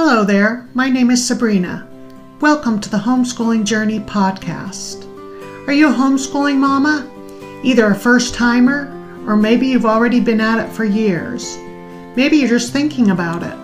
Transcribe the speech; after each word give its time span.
Hello 0.00 0.22
there, 0.22 0.68
my 0.74 0.88
name 0.88 1.10
is 1.10 1.26
Sabrina. 1.26 1.84
Welcome 2.40 2.80
to 2.82 2.88
the 2.88 2.98
Homeschooling 2.98 3.64
Journey 3.64 3.98
podcast. 3.98 5.04
Are 5.66 5.72
you 5.72 5.88
a 5.88 5.92
homeschooling 5.92 6.58
mama? 6.58 7.04
Either 7.64 7.90
a 7.90 7.96
first 7.96 8.32
timer, 8.32 8.86
or 9.26 9.34
maybe 9.34 9.66
you've 9.66 9.84
already 9.84 10.20
been 10.20 10.40
at 10.40 10.64
it 10.64 10.72
for 10.72 10.84
years. 10.84 11.56
Maybe 12.14 12.36
you're 12.36 12.48
just 12.48 12.72
thinking 12.72 13.10
about 13.10 13.42
it. 13.42 13.58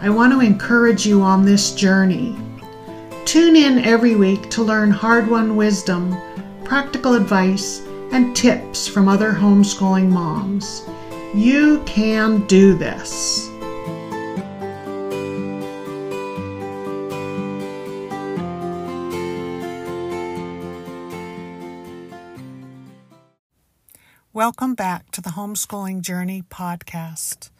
I 0.00 0.08
want 0.08 0.32
to 0.32 0.40
encourage 0.40 1.06
you 1.06 1.20
on 1.20 1.44
this 1.44 1.74
journey. 1.74 2.34
Tune 3.26 3.54
in 3.54 3.80
every 3.80 4.16
week 4.16 4.48
to 4.48 4.62
learn 4.62 4.90
hard 4.90 5.28
won 5.28 5.54
wisdom, 5.54 6.16
practical 6.64 7.12
advice, 7.12 7.80
and 8.10 8.34
tips 8.34 8.88
from 8.88 9.06
other 9.06 9.32
homeschooling 9.32 10.08
moms. 10.08 10.88
You 11.34 11.82
can 11.84 12.46
do 12.46 12.74
this. 12.74 13.47
Welcome 24.38 24.76
back 24.76 25.10
to 25.10 25.20
the 25.20 25.30
Homeschooling 25.30 26.00
Journey 26.00 26.44
podcast. 26.48 27.50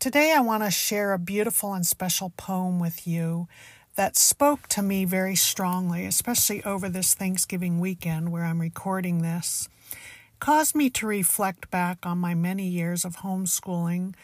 Today, 0.00 0.34
I 0.36 0.40
want 0.40 0.64
to 0.64 0.70
share 0.72 1.12
a 1.12 1.18
beautiful 1.18 1.74
and 1.74 1.86
special 1.86 2.30
poem 2.36 2.80
with 2.80 3.06
you 3.06 3.46
that 3.94 4.16
spoke 4.16 4.66
to 4.70 4.82
me 4.82 5.04
very 5.04 5.36
strongly, 5.36 6.04
especially 6.06 6.64
over 6.64 6.88
this 6.88 7.14
Thanksgiving 7.14 7.78
weekend 7.78 8.32
where 8.32 8.42
I'm 8.42 8.60
recording 8.60 9.22
this. 9.22 9.68
It 9.92 10.40
caused 10.40 10.74
me 10.74 10.90
to 10.90 11.06
reflect 11.06 11.70
back 11.70 12.04
on 12.04 12.18
my 12.18 12.34
many 12.34 12.66
years 12.66 13.04
of 13.04 13.18
homeschooling 13.18 14.14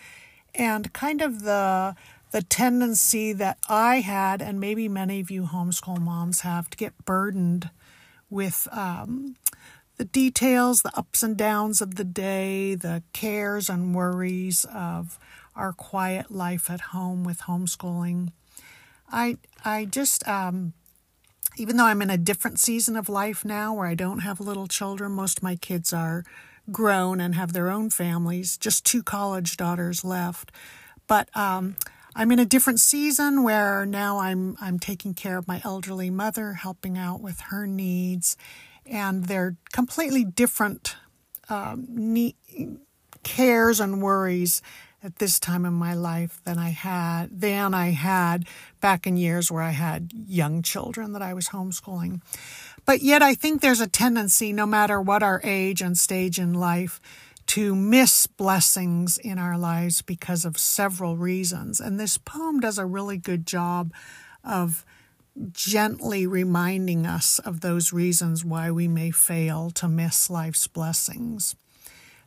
and 0.53 0.93
kind 0.93 1.23
of 1.23 1.43
the 1.43 1.95
the 2.33 2.43
tendency 2.43 3.33
that 3.35 3.59
I 3.69 4.01
had, 4.01 4.43
and 4.43 4.59
maybe 4.59 4.89
many 4.89 5.21
of 5.21 5.31
you 5.31 5.45
homeschool 5.45 6.01
moms 6.01 6.41
have, 6.41 6.69
to 6.71 6.77
get 6.77 7.05
burdened 7.05 7.71
with 8.31 8.67
um, 8.73 9.37
the 9.97 10.05
details, 10.05 10.83
the 10.83 10.97
ups 10.97 11.23
and 11.23 11.37
downs 11.37 11.81
of 11.81 11.95
the 11.95 12.05
day, 12.05 12.75
the 12.75 13.03
cares 13.13 13.69
and 13.69 13.95
worries 13.95 14.67
of 14.73 15.19
our 15.55 15.73
quiet 15.73 16.31
life 16.31 16.69
at 16.71 16.81
home 16.81 17.25
with 17.25 17.43
homeschooling. 17.43 18.33
I 19.11 19.37
I 19.65 19.85
just 19.85 20.27
um, 20.27 20.73
even 21.57 21.77
though 21.77 21.85
I'm 21.85 22.03
in 22.03 22.11
a 22.11 22.19
different 22.19 22.59
season 22.59 22.97
of 22.97 23.09
life 23.09 23.45
now 23.45 23.75
where 23.75 23.87
I 23.87 23.95
don't 23.95 24.21
have 24.21 24.41
little 24.41 24.67
children, 24.67 25.13
most 25.13 25.39
of 25.39 25.43
my 25.43 25.57
kids 25.57 25.93
are 25.93 26.25
grown 26.73 27.21
and 27.21 27.35
have 27.35 27.53
their 27.53 27.71
own 27.71 27.91
families, 27.91 28.57
just 28.57 28.85
two 28.85 29.03
college 29.03 29.57
daughters 29.57 30.05
left. 30.05 30.51
But 31.07 31.29
um, 31.37 31.77
I'm 32.17 32.33
in 32.33 32.39
a 32.39 32.47
different 32.47 32.81
season 32.81 33.43
where 33.43 33.85
now 33.87 34.19
I'm 34.19 34.57
I'm 34.61 34.79
taking 34.79 35.15
care 35.15 35.39
of 35.39 35.47
my 35.47 35.61
elderly 35.65 36.11
mother, 36.11 36.55
helping 36.55 36.97
out 36.99 37.21
with 37.21 37.41
her 37.51 37.67
needs, 37.67 38.37
and 38.87 39.25
they're 39.25 39.57
completely 39.73 40.25
different 40.25 40.97
um, 41.49 42.33
cares 43.23 43.81
and 43.81 44.03
worries 44.03 44.63
at 45.03 45.17
this 45.17 45.39
time 45.39 45.67
in 45.67 45.75
my 45.75 45.95
life 45.95 46.41
than 46.45 46.59
I 46.59 46.71
had 46.71 47.41
than 47.41 47.75
I 47.75 47.91
had 47.91 48.47
back 48.81 49.07
in 49.07 49.17
years 49.17 49.51
where 49.51 49.63
I 49.63 49.71
had 49.71 50.13
young 50.27 50.63
children 50.63 51.13
that 51.13 51.23
I 51.23 51.35
was 51.35 51.49
homeschooling. 51.49 52.23
But 52.87 53.03
yet 53.03 53.23
I 53.23 53.35
think 53.35 53.61
there's 53.61 53.81
a 53.81 53.87
tendency, 53.87 54.53
no 54.53 54.67
matter 54.67 55.01
what 55.01 55.23
our 55.23 55.41
age 55.45 55.83
and 55.83 55.99
stage 55.99 56.39
in 56.39 56.55
life, 56.55 57.01
to 57.49 57.75
miss 57.75 58.27
blessings 58.27 59.19
in 59.19 59.39
our 59.39 59.59
lives 59.59 60.01
because 60.01 60.45
of 60.45 60.57
several 60.59 61.17
reasons. 61.17 61.81
And 61.81 62.01
this 62.01 62.17
poem 62.17 62.61
does 62.61 62.79
a 62.79 62.87
really 62.87 63.19
good 63.19 63.47
job 63.47 63.93
of 64.43 64.85
gently 65.53 66.27
reminding 66.27 67.07
us 67.07 67.39
of 67.41 67.61
those 67.61 67.93
reasons 67.93 68.45
why 68.45 68.71
we 68.71 68.89
may 68.89 69.11
fail 69.11 69.71
to 69.71 69.89
miss 69.89 70.31
life's 70.31 70.67
blessings. 70.67 71.57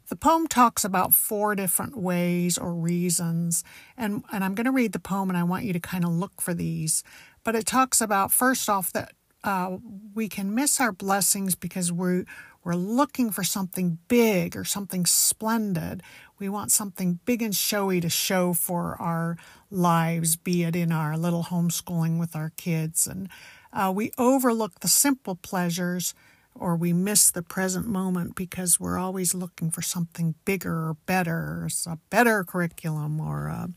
The 0.10 0.16
poem 0.16 0.48
talks 0.48 0.86
about 0.86 1.14
four 1.14 1.54
different 1.56 1.98
ways 1.98 2.58
or 2.58 2.74
reasons, 2.74 3.64
and, 3.98 4.24
and 4.32 4.44
I'm 4.44 4.56
going 4.56 4.66
to 4.66 4.72
read 4.72 4.94
the 4.94 5.00
poem 5.00 5.30
and 5.30 5.38
I 5.38 5.44
want 5.44 5.66
you 5.66 5.74
to 5.74 5.80
kind 5.80 6.06
of 6.06 6.12
look 6.12 6.40
for 6.40 6.54
these. 6.54 7.04
But 7.44 7.56
it 7.56 7.66
talks 7.66 8.00
about, 8.00 8.32
first 8.32 8.70
off, 8.70 8.92
that 8.94 9.12
uh, 9.44 9.78
we 10.14 10.30
can 10.30 10.56
miss 10.56 10.80
our 10.80 10.92
blessings 10.92 11.56
because 11.56 11.92
we're, 11.92 12.26
we're 12.68 12.76
looking 12.76 13.32
for 13.32 13.46
something 13.46 13.98
big 14.10 14.58
or 14.58 14.66
something 14.66 15.06
splendid. 15.06 16.04
We 16.38 16.50
want 16.50 16.70
something 16.70 17.22
big 17.24 17.42
and 17.42 17.56
showy 17.56 18.02
to 18.02 18.10
show 18.10 18.52
for 18.52 19.02
our 19.02 19.38
lives, 19.72 20.36
be 20.36 20.66
it 20.66 20.76
in 20.76 20.92
our 20.92 21.16
little 21.16 21.44
homeschooling 21.44 22.20
with 22.20 22.36
our 22.36 22.52
kids. 22.58 23.08
And 23.08 23.30
uh, 23.72 23.94
we 23.96 24.12
overlook 24.18 24.82
the 24.82 24.90
simple 24.90 25.36
pleasures 25.36 26.14
or 26.54 26.76
we 26.76 26.92
miss 26.92 27.32
the 27.32 27.42
present 27.42 27.88
moment 27.88 28.36
because 28.36 28.82
we're 28.82 28.98
always 28.98 29.34
looking 29.34 29.72
for 29.72 29.82
something 29.82 30.36
bigger 30.44 30.90
or 30.90 30.98
better, 31.06 31.70
a 31.86 31.98
better 32.10 32.44
curriculum 32.44 33.22
or 33.22 33.50
uh, 33.50 33.68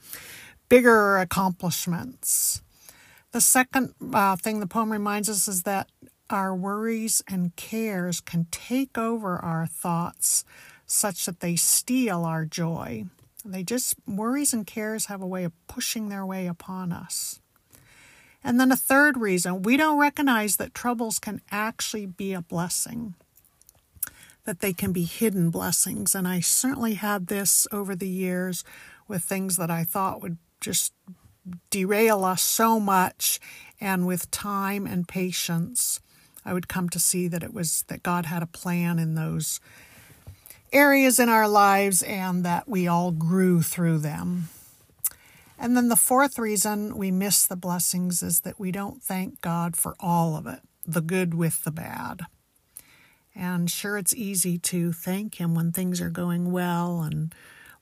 bigger 0.69 1.17
accomplishments. 1.19 2.61
The 3.31 3.41
second 3.41 3.95
uh, 4.13 4.35
thing 4.35 4.59
the 4.59 4.67
poem 4.67 4.91
reminds 4.91 5.29
us 5.29 5.47
is 5.47 5.63
that 5.63 5.89
our 6.31 6.55
worries 6.55 7.23
and 7.29 7.55
cares 7.57 8.21
can 8.21 8.47
take 8.51 8.97
over 8.97 9.39
our 9.39 9.67
thoughts 9.67 10.45
such 10.87 11.27
that 11.27 11.41
they 11.41 11.57
steal 11.57 12.25
our 12.25 12.45
joy. 12.45 13.05
They 13.45 13.63
just, 13.63 13.95
worries 14.07 14.53
and 14.53 14.67
cares 14.67 15.07
have 15.07 15.23
a 15.23 15.27
way 15.27 15.45
of 15.45 15.53
pushing 15.67 16.09
their 16.09 16.27
way 16.27 16.47
upon 16.47 16.93
us. 16.93 17.41
And 18.43 18.59
then 18.59 18.73
a 18.73 18.77
third 18.77 19.19
reason, 19.19 19.63
we 19.63 19.77
don't 19.77 19.99
recognize 19.99 20.57
that 20.57 20.75
troubles 20.75 21.19
can 21.19 21.41
actually 21.51 22.07
be 22.07 22.33
a 22.33 22.43
blessing, 22.43 23.15
that 24.45 24.61
they 24.61 24.73
can 24.73 24.93
be 24.93 25.05
hidden 25.05 25.51
blessings. 25.51 26.15
And 26.15 26.27
I 26.27 26.41
certainly 26.41 26.95
had 26.95 27.27
this 27.27 27.67
over 27.71 27.95
the 27.95 28.09
years 28.09 28.65
with 29.07 29.23
things 29.23 29.57
that 29.57 29.71
I 29.71 29.85
thought 29.85 30.23
would 30.23 30.39
just 30.61 30.93
derail 31.71 32.25
us 32.25 32.43
so 32.43 32.81
much. 32.81 33.41
And 33.81 34.07
with 34.07 34.31
time 34.31 34.87
and 34.87 35.07
patience, 35.09 36.01
I 36.45 36.53
would 36.53 36.69
come 36.69 36.89
to 36.91 36.99
see 36.99 37.29
that 37.29 37.43
it 37.43 37.53
was 37.53 37.85
that 37.89 38.03
God 38.03 38.27
had 38.27 38.43
a 38.43 38.47
plan 38.47 38.99
in 38.99 39.15
those 39.15 39.61
areas 40.73 41.19
in 41.19 41.29
our 41.29 41.49
lives 41.49 42.03
and 42.03 42.45
that 42.45 42.69
we 42.69 42.87
all 42.87 43.11
grew 43.11 43.63
through 43.63 43.99
them. 43.99 44.49
And 45.59 45.77
then 45.77 45.89
the 45.89 45.97
fourth 45.97 46.39
reason 46.39 46.97
we 46.97 47.11
miss 47.11 47.47
the 47.47 47.57
blessings 47.57 48.23
is 48.23 48.41
that 48.41 48.59
we 48.59 48.73
don't 48.73 49.03
thank 49.03 49.41
God 49.43 49.77
for 49.77 49.95
all 50.01 50.37
of 50.37 50.47
it, 50.47 50.61
the 50.87 51.03
good 51.03 51.35
with 51.35 51.65
the 51.65 51.71
bad. 51.71 52.23
And 53.35 53.71
sure, 53.71 53.99
it's 53.99 54.15
easy 54.15 54.59
to 54.59 54.93
thank 54.93 55.41
Him 55.41 55.55
when 55.55 55.71
things 55.71 56.01
are 56.01 56.11
going 56.11 56.51
well 56.51 57.03
and 57.03 57.35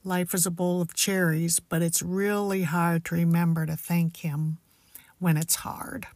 life 0.05 0.35
is 0.35 0.45
a 0.45 0.51
bowl 0.51 0.81
of 0.81 0.95
cherries, 0.95 1.61
but 1.61 1.83
it's 1.83 2.03
really 2.03 2.65
hard 2.65 3.05
to 3.07 3.15
remember 3.15 3.65
to 3.67 3.77
thank 3.77 4.19
Him 4.19 4.59
when 5.19 5.37
it's 5.37 5.57
hard. 5.57 6.09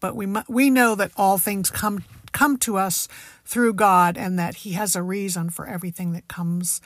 But 0.00 0.14
we, 0.14 0.26
we 0.48 0.70
know 0.70 0.94
that 0.94 1.12
all 1.16 1.38
things 1.38 1.70
come 1.70 2.04
come 2.30 2.58
to 2.58 2.76
us 2.76 3.08
through 3.44 3.72
God 3.72 4.18
and 4.18 4.38
that 4.38 4.56
He 4.56 4.72
has 4.72 4.94
a 4.94 5.02
reason 5.02 5.50
for 5.50 5.66
everything 5.66 6.12
that 6.12 6.28
comes 6.28 6.80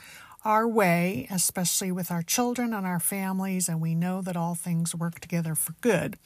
our 0.44 0.66
way, 0.66 1.26
especially 1.30 1.92
with 1.92 2.10
our 2.10 2.22
children 2.22 2.72
and 2.72 2.86
our 2.86 3.00
families, 3.00 3.68
and 3.68 3.80
we 3.80 3.94
know 3.94 4.22
that 4.22 4.36
all 4.36 4.54
things 4.54 4.94
work 4.94 5.20
together 5.20 5.54
for 5.54 5.74
good 5.80 6.16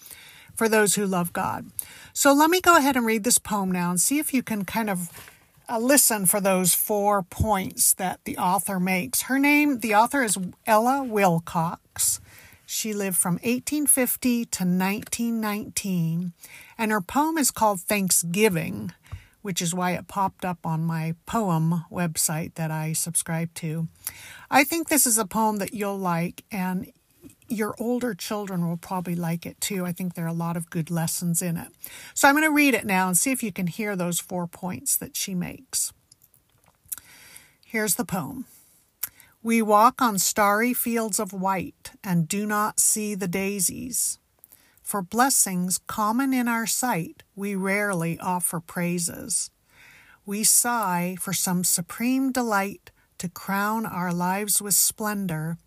for 0.55 0.69
those 0.69 0.95
who 0.95 1.05
love 1.07 1.33
God. 1.33 1.71
So 2.15 2.33
let 2.33 2.49
me 2.49 2.61
go 2.61 2.77
ahead 2.77 2.97
and 2.97 3.05
read 3.05 3.25
this 3.25 3.39
poem 3.39 3.71
now 3.71 3.91
and 3.91 4.01
see 4.01 4.19
if 4.19 4.33
you 4.33 4.43
can 4.43 4.65
kind 4.65 4.89
of 4.89 5.11
uh, 5.69 5.79
listen 5.79 6.25
for 6.25 6.41
those 6.41 6.73
four 6.75 7.23
points 7.23 7.93
that 7.95 8.21
the 8.25 8.39
author 8.39 8.81
makes. 8.81 9.23
Her 9.23 9.39
name, 9.39 9.81
the 9.81 9.95
author 9.95 10.23
is 10.23 10.39
Ella 10.67 11.03
Wilcox. 11.03 12.21
She 12.67 12.93
lived 12.93 13.17
from 13.17 13.35
1850 13.35 14.45
to 14.45 14.65
1919, 14.65 16.33
and 16.77 16.91
her 16.91 17.01
poem 17.01 17.39
is 17.39 17.51
called 17.51 17.81
Thanksgiving 17.81 18.93
which 19.47 19.63
is 19.63 19.73
why 19.73 19.93
it 19.93 20.09
popped 20.09 20.45
up 20.45 20.67
on 20.67 20.83
my 20.83 21.15
poem 21.25 21.85
website 21.89 22.55
that 22.55 22.73
I 22.73 22.93
subscribe 22.93 23.55
to. 23.55 23.87
I 24.51 24.65
think 24.65 24.89
this 24.89 25.07
is 25.07 25.19
a 25.19 25.25
poem 25.25 25.59
that 25.59 25.73
you'll 25.73 25.97
like, 25.97 26.43
and 26.51 26.91
your 27.47 27.77
older 27.79 28.13
children 28.13 28.69
will 28.69 28.77
probably 28.77 29.15
like 29.15 29.47
it 29.47 29.61
too. 29.61 29.87
I 29.87 29.93
think 29.93 30.15
there 30.15 30.25
are 30.25 30.29
a 30.29 30.33
lot 30.33 30.57
of 30.57 30.69
good 30.69 30.91
lessons 30.91 31.43
in 31.43 31.57
it. 31.57 31.69
So 32.13 32.27
I'm 32.27 32.35
going 32.35 32.43
to 32.43 32.51
read 32.51 32.75
it 32.75 32.85
now 32.85 33.07
and 33.07 33.17
see 33.17 33.31
if 33.31 33.41
you 33.41 33.53
can 33.53 33.69
hear 33.69 33.95
those 33.95 34.19
four 34.19 34.49
points 34.49 34.97
that 34.97 35.17
she 35.17 35.33
makes. 35.33 35.93
Here's 37.65 37.95
the 37.95 38.05
poem. 38.05 38.47
We 39.47 39.63
walk 39.63 40.03
on 40.03 40.19
starry 40.19 40.75
fields 40.75 41.21
of 41.21 41.33
white 41.33 41.93
and 42.03 42.27
do 42.27 42.47
not 42.47 42.81
see 42.81 43.15
the 43.15 43.29
daisies. 43.29 44.19
For 44.83 45.03
blessings 45.03 45.79
common 45.87 46.35
in 46.35 46.49
our 46.49 46.67
sight, 46.67 47.23
we 47.37 47.55
rarely 47.55 48.19
offer 48.19 48.59
praises. 48.59 49.53
We 50.25 50.43
sigh 50.43 51.17
for 51.21 51.33
some 51.33 51.63
supreme 51.63 52.33
delight 52.33 52.91
to 53.19 53.29
crown 53.29 53.87
our 53.87 54.13
lives 54.13 54.61
with 54.61 54.75
splendor 54.75 55.59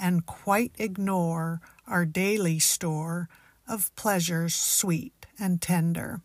and 0.00 0.24
quite 0.24 0.72
ignore 0.78 1.60
our 1.86 2.06
daily 2.06 2.58
store 2.58 3.28
of 3.68 3.94
pleasures 3.96 4.54
sweet 4.54 5.26
and 5.38 5.60
tender. 5.60 6.22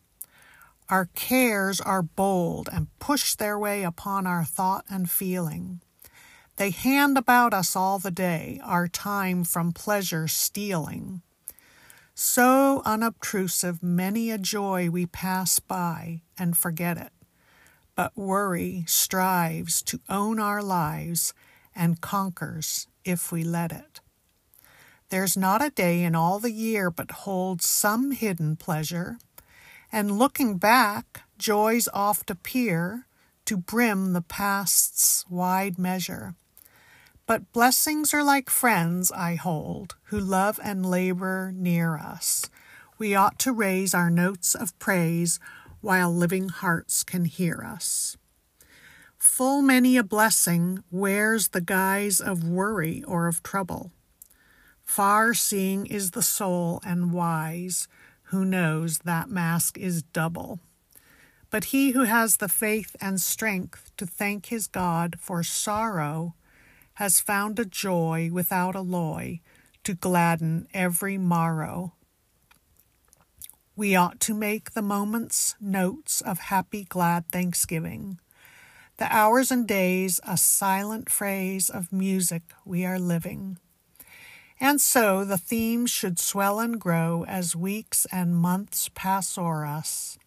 Our 0.87 1.09
cares 1.13 1.81
are 1.81 2.01
bold 2.01 2.69
and 2.71 2.87
push 2.99 3.35
their 3.35 3.59
way 3.59 3.83
upon 3.83 4.25
our 4.25 4.45
thought 4.45 4.85
and 4.89 5.11
feeling. 5.11 5.81
They 6.57 6.69
hand 6.69 7.17
about 7.17 7.53
us 7.53 7.75
all 7.75 7.99
the 7.99 8.11
day, 8.11 8.61
our 8.63 8.87
time 8.87 9.43
from 9.43 9.73
pleasure 9.73 10.29
stealing. 10.29 11.21
So 12.13 12.81
unobtrusive, 12.85 13.83
many 13.83 14.31
a 14.31 14.37
joy 14.37 14.89
we 14.89 15.05
pass 15.05 15.59
by 15.59 16.21
and 16.39 16.57
forget 16.57 16.97
it. 16.97 17.11
But 17.93 18.15
worry 18.15 18.85
strives 18.87 19.81
to 19.83 19.99
own 20.07 20.39
our 20.39 20.63
lives 20.63 21.33
and 21.75 21.99
conquers 21.99 22.87
if 23.03 23.33
we 23.33 23.43
let 23.43 23.73
it. 23.73 23.99
There's 25.09 25.35
not 25.35 25.61
a 25.63 25.69
day 25.69 26.03
in 26.03 26.15
all 26.15 26.39
the 26.39 26.51
year 26.51 26.89
but 26.89 27.11
holds 27.11 27.67
some 27.67 28.11
hidden 28.11 28.55
pleasure, 28.55 29.17
and 29.91 30.17
looking 30.17 30.57
back, 30.57 31.23
joys 31.37 31.89
oft 31.93 32.29
appear 32.29 33.07
to 33.43 33.57
brim 33.57 34.13
the 34.13 34.21
past's 34.21 35.25
wide 35.29 35.77
measure. 35.77 36.33
But 37.27 37.51
blessings 37.53 38.13
are 38.13 38.23
like 38.23 38.51
friends, 38.51 39.11
I 39.11 39.33
hold, 39.35 39.95
who 40.05 40.19
love 40.19 40.59
and 40.63 40.85
labor 40.85 41.51
near 41.55 41.97
us. 41.97 42.49
We 42.99 43.15
ought 43.15 43.39
to 43.39 43.51
raise 43.51 43.95
our 43.95 44.11
notes 44.11 44.53
of 44.53 44.77
praise 44.77 45.39
while 45.81 46.13
living 46.13 46.49
hearts 46.49 47.03
can 47.03 47.25
hear 47.25 47.63
us. 47.65 48.15
Full 49.17 49.63
many 49.63 49.97
a 49.97 50.03
blessing 50.03 50.83
wears 50.91 51.47
the 51.47 51.61
guise 51.61 52.19
of 52.19 52.47
worry 52.47 53.03
or 53.03 53.27
of 53.27 53.41
trouble. 53.41 53.91
Far 54.83 55.33
seeing 55.33 55.87
is 55.87 56.11
the 56.11 56.21
soul 56.21 56.79
and 56.85 57.11
wise 57.11 57.87
who 58.29 58.45
knows 58.45 58.99
that 58.99 59.29
mask 59.29 59.79
is 59.79 60.03
double. 60.03 60.59
But 61.49 61.65
he 61.65 61.91
who 61.91 62.03
has 62.03 62.37
the 62.37 62.49
faith 62.49 62.95
and 63.01 63.19
strength 63.19 63.91
to 63.97 64.05
thank 64.05 64.47
his 64.47 64.67
God 64.67 65.15
for 65.19 65.41
sorrow 65.41 66.35
has 66.95 67.19
found 67.19 67.59
a 67.59 67.65
joy 67.65 68.29
without 68.31 68.75
alloy 68.75 69.39
to 69.83 69.93
gladden 69.93 70.67
every 70.73 71.17
morrow. 71.17 71.93
We 73.75 73.95
ought 73.95 74.21
to 74.21 74.33
make 74.33 74.71
the 74.71 74.81
moments 74.81 75.55
notes 75.59 76.21
of 76.21 76.39
happy, 76.39 76.85
glad 76.85 77.27
thanksgiving. 77.27 78.19
The 78.97 79.13
hours 79.13 79.51
and 79.51 79.67
days 79.67 80.21
a 80.23 80.37
silent 80.37 81.11
phrase 81.11 81.69
of 81.69 81.91
music 81.91 82.43
we 82.63 82.85
are 82.85 82.99
living. 82.99 83.57
And 84.57 84.79
so 84.79 85.25
the 85.25 85.37
theme 85.37 85.85
should 85.85 86.17
swell 86.17 86.61
and 86.61 86.79
grow 86.79 87.25
as 87.27 87.57
weeks 87.57 88.07
and 88.09 88.37
months 88.37 88.89
pass 88.95 89.37
o'er 89.37 89.65
us, 89.65 90.17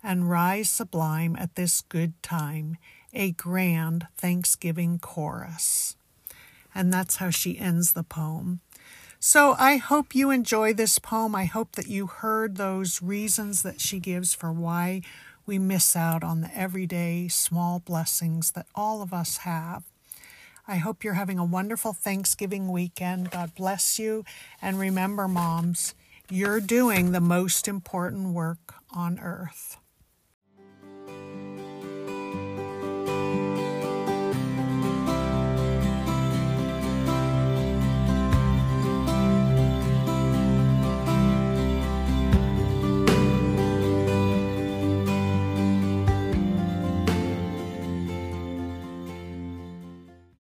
and 0.00 0.30
rise 0.30 0.70
sublime 0.70 1.34
at 1.34 1.56
this 1.56 1.80
good 1.80 2.22
time, 2.22 2.76
a 3.12 3.32
grand 3.32 4.06
Thanksgiving 4.16 5.00
chorus 5.00 5.96
and 6.74 6.92
that's 6.92 7.16
how 7.16 7.30
she 7.30 7.58
ends 7.58 7.92
the 7.92 8.02
poem. 8.02 8.60
So 9.20 9.54
I 9.58 9.76
hope 9.76 10.14
you 10.14 10.30
enjoy 10.30 10.74
this 10.74 10.98
poem. 10.98 11.34
I 11.34 11.46
hope 11.46 11.72
that 11.72 11.86
you 11.86 12.06
heard 12.06 12.56
those 12.56 13.00
reasons 13.00 13.62
that 13.62 13.80
she 13.80 13.98
gives 13.98 14.34
for 14.34 14.52
why 14.52 15.00
we 15.46 15.58
miss 15.58 15.96
out 15.96 16.22
on 16.22 16.40
the 16.40 16.54
everyday 16.54 17.28
small 17.28 17.78
blessings 17.78 18.52
that 18.52 18.66
all 18.74 19.00
of 19.02 19.14
us 19.14 19.38
have. 19.38 19.84
I 20.66 20.76
hope 20.76 21.04
you're 21.04 21.14
having 21.14 21.38
a 21.38 21.44
wonderful 21.44 21.92
Thanksgiving 21.92 22.70
weekend. 22.70 23.30
God 23.30 23.54
bless 23.54 23.98
you. 23.98 24.24
And 24.62 24.78
remember, 24.78 25.28
moms, 25.28 25.94
you're 26.30 26.60
doing 26.60 27.12
the 27.12 27.20
most 27.20 27.68
important 27.68 28.34
work 28.34 28.74
on 28.90 29.18
earth. 29.20 29.78